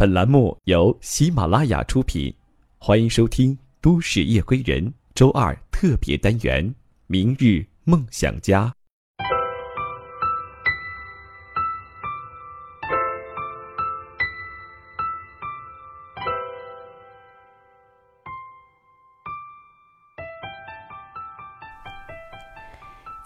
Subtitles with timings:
[0.00, 2.32] 本栏目由喜马拉雅出品，
[2.78, 6.64] 欢迎收听《都市夜归人》周二特别单元
[7.08, 8.66] 《明日梦想家》。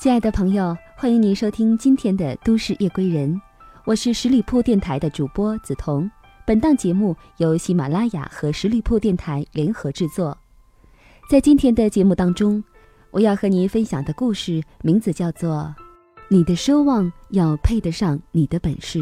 [0.00, 3.34] 亲爱的朋友，欢迎您收听今天的《都市夜归人》，
[3.84, 6.10] 我是十里铺电台的主播梓潼。
[6.44, 10.36] 本档节目由喜马拉雅和十里铺电台联合制作。
[11.30, 12.62] 在今天的节目当中，
[13.12, 15.72] 我要和您分享的故事名字叫做
[16.28, 18.98] 《你的奢望要配得上你的本事》。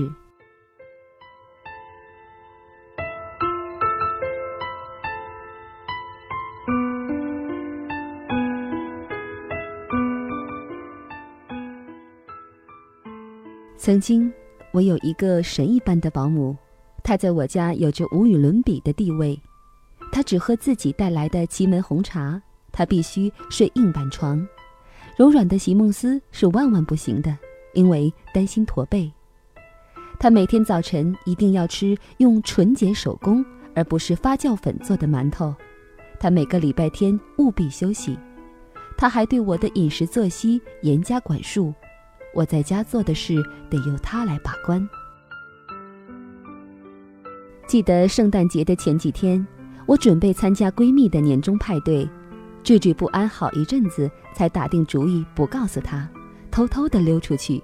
[13.79, 14.31] 曾经，
[14.73, 16.55] 我有一个神一般的保姆。
[17.03, 19.41] 他在我家有着无与伦比的地位，
[20.13, 24.47] 他只喝自己带来的祁门红茶，他必须睡硬板床，
[25.17, 27.37] 柔软的席梦思是万万不行的，
[27.75, 29.11] 因为担心驼背。
[30.19, 35.55] 他每天早晨一定要吃用纯碱手工而不是发酵粉做的馒头，
[36.19, 38.19] 他每个礼拜天务必休息，
[38.99, 41.73] 他还对我的饮食作息严加管束，
[42.35, 44.87] 我在家做的事得由他来把关。
[47.71, 49.47] 记得圣诞节的前几天，
[49.87, 52.05] 我准备参加闺蜜的年终派对，
[52.65, 56.09] 惴惴不安好一阵子，才打定主意不告诉她，
[56.51, 57.63] 偷偷地溜出去。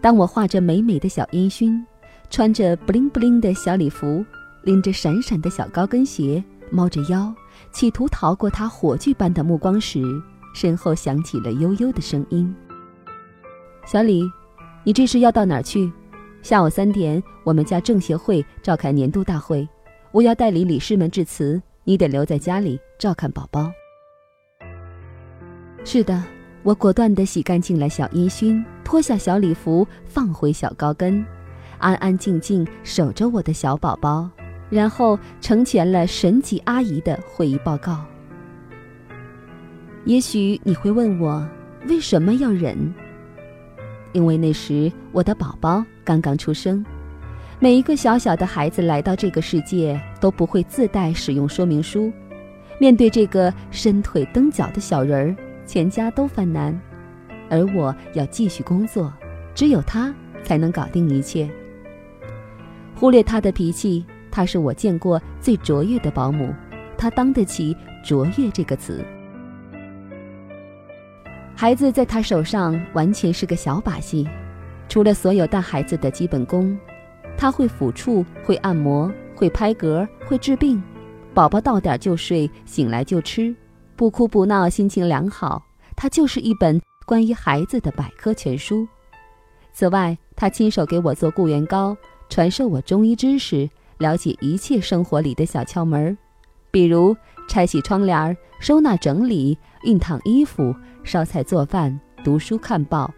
[0.00, 1.84] 当我画着美美的小烟熏，
[2.30, 4.24] 穿着布灵布灵的小礼服，
[4.62, 7.34] 拎着闪闪的小高跟鞋，猫着腰，
[7.72, 10.00] 企图逃过她火炬般的目光时，
[10.54, 12.54] 身后响起了悠悠的声音
[13.84, 14.22] ：“小李，
[14.84, 15.90] 你这是要到哪儿去？”
[16.42, 19.66] 下午三点，我们家政协会召开年度大会，
[20.10, 23.70] 我要代理理事们致辞，你得留在家里照看宝宝。
[25.84, 26.20] 是的，
[26.64, 31.24] 我果断地洗干净了小烟熏，脱下小礼服，放回小高跟，
[31.78, 34.28] 安安静静守着我的小宝宝，
[34.68, 38.04] 然后成全了神级阿姨的会议报告。
[40.06, 41.48] 也许你会问我，
[41.86, 42.76] 为什么要忍？
[44.12, 46.84] 因为那时我的宝宝刚刚出生，
[47.58, 52.12] 每一个小小的孩子来到这个世界都不会自带使用说明书。
[52.78, 55.36] 面对这个伸腿蹬脚的小人儿，
[55.66, 56.76] 全家都犯难，
[57.48, 59.12] 而我要继续工作，
[59.54, 61.48] 只有他才能搞定一切。
[62.94, 66.52] 忽略他的脾气，他是我见过最卓越的保姆，
[66.98, 69.04] 他当得起“卓越”这个词。
[71.54, 74.26] 孩子在他手上完全是个小把戏，
[74.92, 76.78] 除了所有带孩子的基本功，
[77.34, 80.82] 他会抚触，会按摩，会拍嗝，会治病。
[81.32, 83.56] 宝宝到点就睡，醒来就吃，
[83.96, 85.62] 不哭不闹，心情良好。
[85.96, 88.86] 他就是一本关于孩子的百科全书。
[89.72, 91.96] 此外，他亲手给我做固元膏，
[92.28, 93.66] 传授我中医知识，
[93.96, 96.14] 了解一切生活里的小窍门儿，
[96.70, 97.16] 比如
[97.48, 100.76] 拆洗窗帘、收纳整理、熨烫衣服。
[101.02, 103.10] 烧菜做饭、读书看报，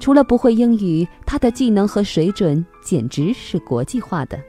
[0.00, 4.40] 除了不会英语，他的技能和水准简直是国际化的。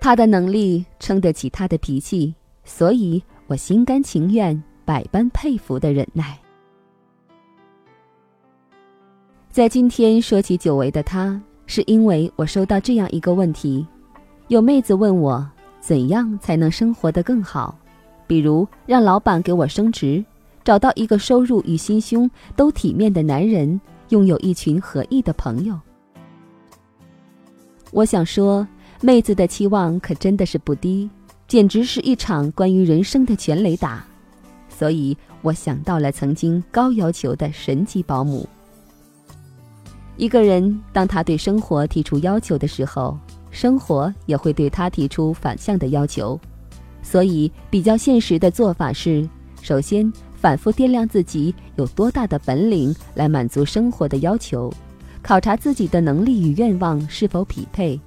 [0.00, 2.34] 他的能力撑得起他的脾气，
[2.64, 6.38] 所以我心甘情愿、百般佩服的忍耐。
[9.50, 13.86] 在今天说起久违的他，是因为我收到这样一个问题：
[14.48, 15.46] 有妹子问我，
[15.78, 17.78] 怎样才能生活得更好？
[18.26, 20.24] 比如让老板给我升职。
[20.64, 25.78] 找到一个收入与心胸都体面的男人，拥有一群合意的朋友。
[27.92, 28.66] 我想说，
[29.02, 31.08] 妹子的期望可真的是不低，
[31.46, 34.02] 简直是一场关于人生的全雷打。
[34.70, 38.48] 所以我想到了曾经高要求的神级保姆。
[40.16, 43.16] 一个人当他对生活提出要求的时候，
[43.50, 46.40] 生活也会对他提出反向的要求。
[47.02, 49.28] 所以比较现实的做法是，
[49.60, 50.10] 首先。
[50.44, 54.70] 反复掂量自己有多大的本领来满足生活的要求，
[55.22, 57.98] 考察自己的能力与愿望是否匹配，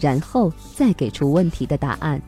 [0.00, 2.20] 然后再给出问题的答案。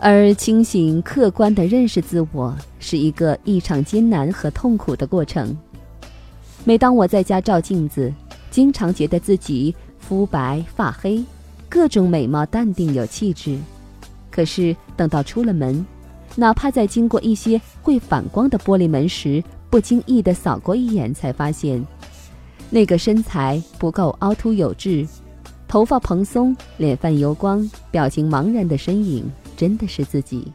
[0.00, 5.56] 而清醒客观地认识自我是一个异常艰难和痛苦的过程。
[6.64, 8.12] 每当我在家照镜子，
[8.50, 11.24] 经常觉得自己肤白发黑，
[11.68, 13.56] 各种美貌淡定有气质，
[14.32, 15.86] 可是等到出了门。
[16.38, 21.84] 哪怕在经过一些会反光的玻璃门时，不经意地扫过一眼，才发现，
[22.68, 25.06] 那个身材不够凹凸有致，
[25.66, 29.24] 头发蓬松，脸泛油光，表情茫然的身影，
[29.56, 30.46] 真的是自己。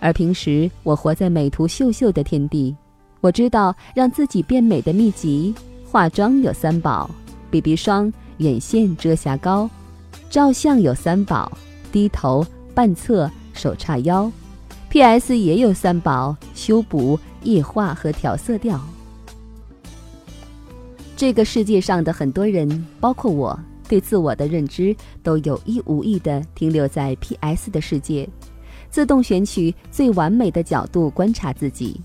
[0.00, 2.74] 而平时我活在美图秀秀的天地，
[3.20, 5.54] 我知道让自己变美的秘籍：
[5.84, 7.10] 化妆有三宝
[7.50, 9.68] ，BB 霜、眼线、遮瑕膏；
[10.30, 11.52] 照相有三宝，
[11.92, 14.30] 低头、半侧、手叉腰
[14.94, 18.80] ；PS 也有三宝，修补、液化和调色调。
[21.16, 23.58] 这个世界上的很多人，包括我，
[23.88, 28.28] 对自我的认知都有意无意地停留在 PS 的世界。
[28.88, 32.00] 自动选取最完美的角度观察自己，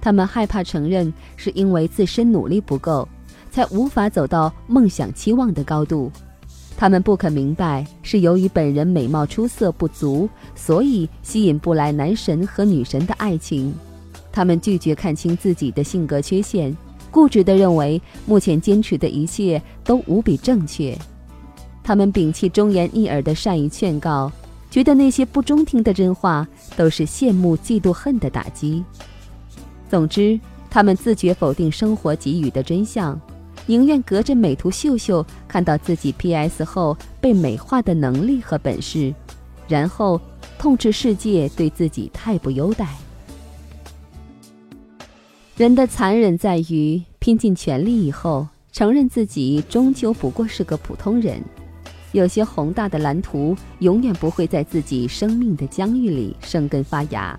[0.00, 3.08] 他们害怕承认，是因为自身努力不够，
[3.50, 6.12] 才无法走到梦想期望的高度。
[6.80, 13.74] 他们不肯明白，是由于本人美貌出色不足，所以吸引不来男神和女神的爱情。
[14.30, 16.72] 他们拒绝看清自己的性格缺陷，
[17.10, 20.96] 固执地认为目前坚持的一切都无比正确。
[21.82, 24.30] 他们摒弃忠言逆耳的善意劝告。
[24.70, 26.46] 觉得那些不中听的真话
[26.76, 28.84] 都是羡慕、嫉妒、恨的打击。
[29.88, 30.38] 总之，
[30.68, 33.18] 他们自觉否定生活给予的真相，
[33.68, 39.14] 宁愿隔着美图秀秀看到自己 PS 后被美化的能力和本事，
[39.68, 40.18] 然后
[40.58, 42.88] 痛斥世界对自己太不优待。
[45.54, 51.38] 人的残忍在于，拼尽全力以后，承认自己终究不过是个普通人。
[52.12, 57.38] 有些宏大的蓝图，永远不会在自己生命的疆域里生根发芽。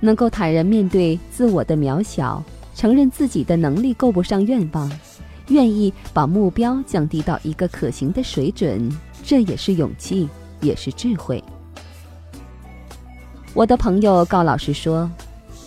[0.00, 2.42] 能够坦然面对自我的渺小，
[2.74, 4.90] 承认自己的能力够不上愿望，
[5.50, 8.90] 愿意把目标降低到一个可行的水准，
[9.22, 10.28] 这也是勇气，
[10.60, 11.42] 也是智慧。
[13.52, 15.10] 我的朋友高老师说：“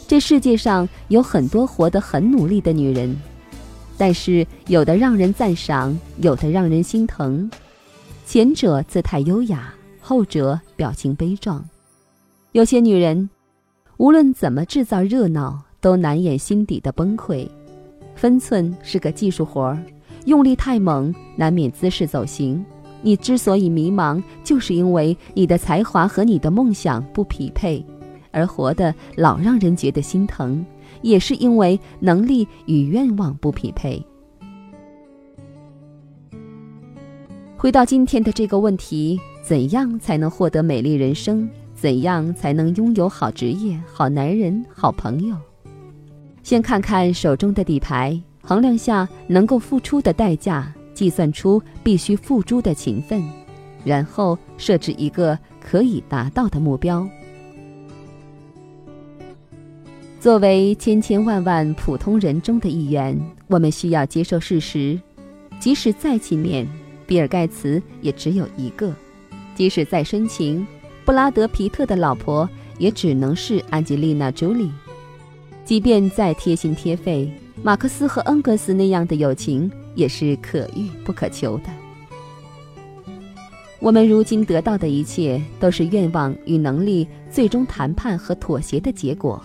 [0.07, 3.15] 这世界上有很多活得很努力的女人，
[3.97, 7.49] 但是有的让人赞赏，有的让人心疼。”
[8.25, 11.63] 前者姿态优雅，后者表情悲壮。
[12.53, 13.29] 有些女人，
[13.97, 17.45] 无论怎么制造热闹，都难掩心底的崩溃。
[18.15, 19.83] 分寸是个技术活儿，
[20.25, 22.63] 用力太猛，难免姿势走形。
[23.01, 27.85] 你之所以迷茫，就是因为你的才华和你的梦想不匹配，
[28.31, 30.65] 而活得老让人觉得心疼，
[31.01, 34.01] 也是因为能力与愿望不匹配。
[37.57, 41.49] 回到今天的这个问题：怎样才能获得美丽人生？
[41.73, 45.35] 怎样才能拥有好职业、好男人、好朋友？
[46.43, 53.23] 先看看手中的底牌，衡量下能够付出的代价，计算出必须付诸的勤奋，
[53.83, 57.07] 然后设置一个可以达到的目标。
[60.19, 64.99] 作为千千万万普通人中的一员，我们需要接受事实：
[65.59, 66.67] 即使再勤勉。
[67.05, 68.93] 比尔·盖茨也只有一个，
[69.55, 70.65] 即使再深情，
[71.03, 74.69] 布拉德·皮特的老婆也只能是安吉丽娜·朱莉；
[75.65, 77.31] 即便再贴心贴肺，
[77.61, 81.69] 马克思和恩格斯那样的友情也是可遇不可求的。
[83.79, 89.41] 我们如今得到的一切，都是愿望与能力最终谈判和妥协的结果。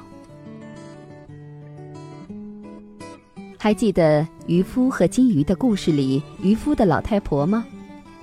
[3.57, 7.65] 还记得渔夫和金鱼的故事里，渔夫的老太婆吗？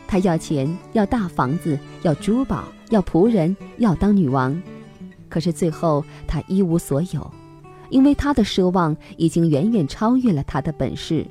[0.07, 4.61] 她要钱，要大房子，要珠宝，要仆人，要当女王。
[5.27, 7.31] 可是最后她一无所有，
[7.89, 11.25] 因为他的奢望已经远远超越了他的本事。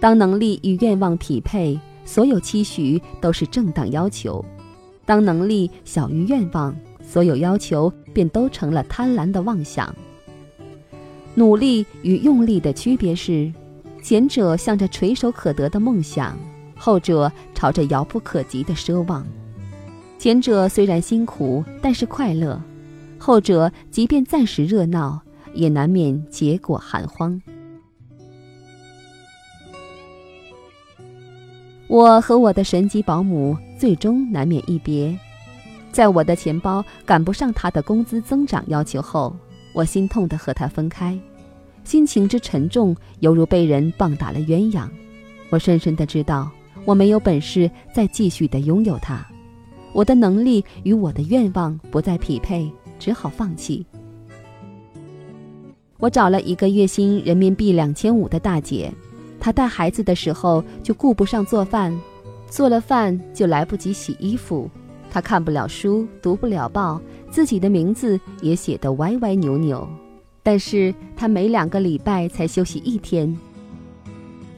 [0.00, 4.44] 当能力与愿望匹配，所有期许都是正当要求；
[5.04, 9.94] 当能力小于愿望，所有要求便都成了贪婪的妄想。
[11.34, 13.52] 努力与用力的区别是，
[14.02, 16.36] 前者向着垂手可得的梦想，
[16.74, 19.26] 后者朝着遥不可及的奢望。
[20.18, 22.60] 前者虽然辛苦，但是快乐；
[23.20, 25.20] 后者即便暂时热闹，
[25.52, 27.40] 也难免结果寒荒。
[31.86, 35.14] 我和我的神级保姆最终难免一别，
[35.92, 39.36] 在我的钱包赶不上他的工资增长要求后。
[39.72, 41.16] 我心痛的和他分开，
[41.84, 44.88] 心情之沉重，犹如被人棒打了鸳鸯。
[45.48, 46.50] 我深深的知道，
[46.84, 49.24] 我没有本事再继续的拥有他，
[49.92, 52.68] 我的能力与我的愿望不再匹配，
[53.00, 53.84] 只好放弃。
[55.98, 58.92] 我找了一个月薪人民币两千五的大姐，
[59.40, 61.98] 她带孩子的时候就顾不上做饭，
[62.48, 64.70] 做了饭就来不及洗衣服。
[65.10, 67.00] 她看不了书，读不了报。
[67.30, 69.88] 自己的名字也写得歪歪扭扭，
[70.42, 73.36] 但是她每两个礼拜才休息一天。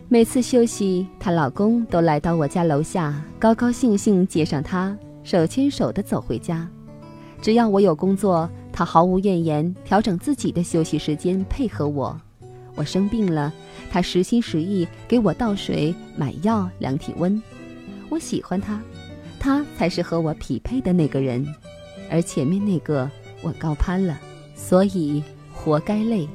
[0.09, 6.69] 每次休息，她老公都来到我家楼下，高高兴兴接上她，手牵手的走回家。
[7.43, 12.19] 只要我有工作，他毫无怨言，调整自己的休息时间配合我。
[12.77, 13.53] 我生病了，
[13.91, 17.43] 他实心实意给我倒水、买药、量体温。
[18.09, 18.81] 我喜欢他，
[19.41, 21.45] 他才是和我匹配的那个人，
[22.09, 23.11] 而前面那个
[23.43, 24.17] 我高攀了，
[24.55, 25.21] 所以
[25.53, 26.29] 活该累。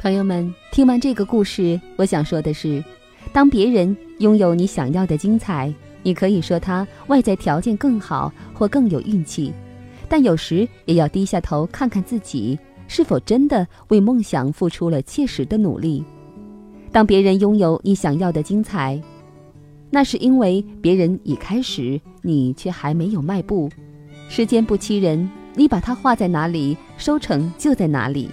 [0.00, 2.82] 朋友们，听完这个故事，我想说的是，
[3.34, 5.70] 当别人拥有你想要的精彩，
[6.02, 9.52] 你可以说他外在条件更好或更有运气，
[10.08, 16.02] 但有时也要低下头看看自己是否真的为梦想付出了切实的努力。
[16.90, 18.98] 当别人拥有你想要的精彩，
[19.90, 23.68] 那是因为别人已开始，你却还没有迈步。
[24.30, 28.30] 时间不欺人，你把它画在哪里，收成就在哪里。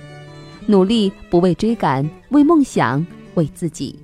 [0.67, 3.05] 努力不为追赶，为梦想，
[3.35, 3.97] 为自己。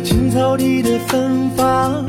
[0.00, 2.04] 青草地的芬芳，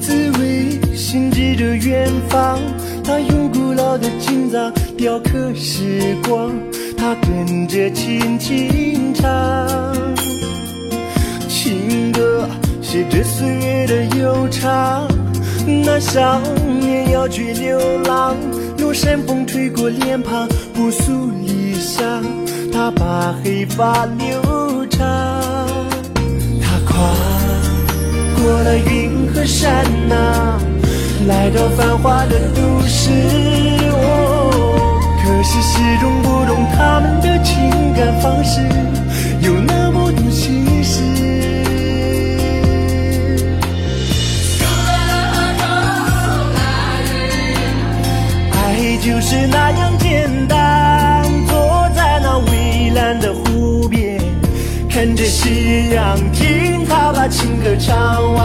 [0.00, 2.58] 滋味心指着远方。
[3.02, 6.50] 他用古老的金藏雕刻时光，
[6.96, 9.66] 他跟着轻轻唱。
[11.48, 12.48] 情歌
[12.80, 15.06] 写着岁月的悠长。
[15.84, 16.40] 那少
[16.80, 18.36] 年要去流浪，
[18.78, 22.22] 有山风吹过脸庞，不诉理想。
[22.72, 25.43] 他把黑发留长。
[26.94, 27.00] 跨
[28.36, 30.60] 过了云和山呐，
[31.26, 33.10] 来到繁华的都市。
[33.90, 38.60] 哦，可是始终不懂他们的情感方式，
[39.40, 41.02] 又那么多心事。
[48.52, 54.20] 爱就是那样简单，坐在那蔚蓝的湖边，
[54.88, 56.43] 看着夕阳，天。
[57.34, 58.44] 情歌唱完，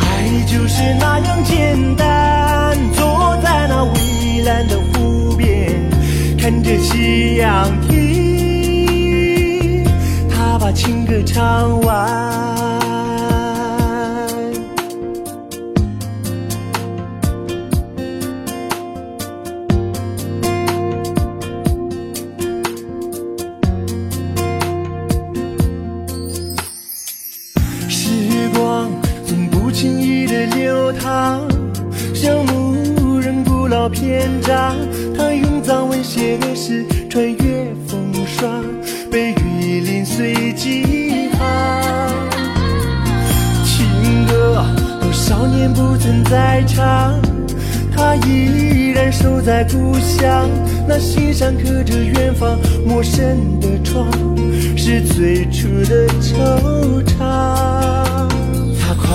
[0.00, 0.02] 爱
[0.48, 2.76] 就是那样简单。
[2.92, 5.88] 坐在那蔚蓝的湖边，
[6.36, 9.84] 看着夕阳，听
[10.28, 12.33] 他把情歌唱完。
[46.04, 47.18] 年不曾再唱，
[47.96, 50.48] 他依然守在故乡。
[50.86, 54.06] 那心上刻着远方陌生的窗，
[54.76, 57.16] 是最初的惆怅。
[58.78, 59.08] 他跨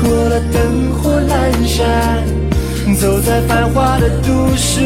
[0.00, 2.22] 过了灯火阑珊。
[2.98, 4.80] 走在繁华的都市，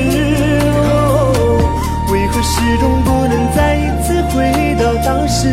[2.13, 5.49] 为何始终不能再一次回到当时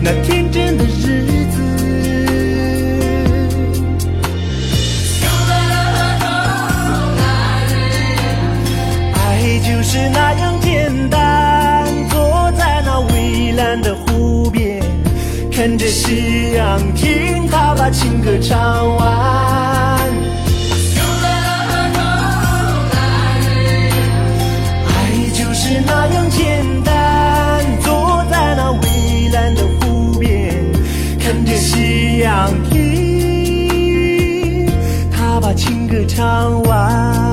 [0.00, 1.61] 那天真的日子？
[10.12, 14.82] 那样简单，坐在那蔚蓝的湖边，
[15.50, 19.08] 看着夕阳，听他把情歌唱完。
[24.86, 24.90] 爱
[25.32, 30.54] 就是那样简单，坐在那蔚蓝的湖边，
[31.18, 34.66] 看着夕阳，听
[35.10, 37.31] 他把情歌唱完。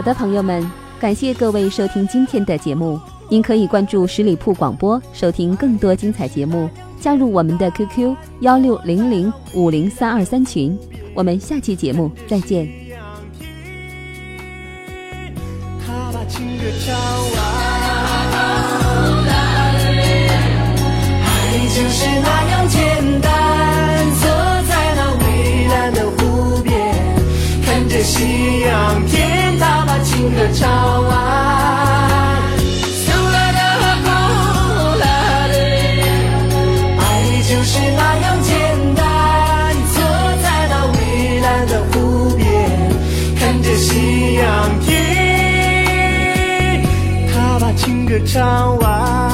[0.00, 0.66] 好的，朋友们，
[0.98, 2.98] 感谢各位收听今天的节目。
[3.28, 10.74] 您可以关注十里铺广播，收听更多精彩节目，加入我们的 QQ 幺六零零五零三二三群。
[11.12, 12.66] 我们下期节目再见。
[15.86, 16.96] 他把情歌唱
[17.34, 17.38] 完，
[21.26, 21.28] 爱
[21.76, 23.30] 就是那样简单。
[24.18, 24.26] 坐
[24.66, 26.72] 在那蔚蓝的湖边，
[27.66, 29.06] 看着夕阳
[30.30, 31.10] 天，他把情歌唱完。
[36.98, 37.02] 爱
[37.48, 38.50] 就是那样简
[38.94, 39.02] 单，
[39.94, 39.96] 坐
[40.42, 40.96] 在那蔚
[41.40, 41.94] 蓝的湖
[42.36, 42.48] 边，
[43.38, 44.44] 看着夕阳
[44.80, 44.88] 天，
[47.32, 49.29] 他把情歌唱完。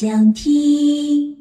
[0.00, 1.39] 想听。